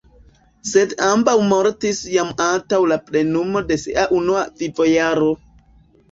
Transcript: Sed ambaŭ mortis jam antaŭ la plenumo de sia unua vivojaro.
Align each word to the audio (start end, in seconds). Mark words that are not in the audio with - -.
Sed 0.67 0.93
ambaŭ 1.07 1.33
mortis 1.49 1.99
jam 2.13 2.31
antaŭ 2.45 2.79
la 2.91 2.97
plenumo 3.09 3.61
de 3.73 3.77
sia 3.81 4.07
unua 4.21 4.47
vivojaro. 4.63 5.29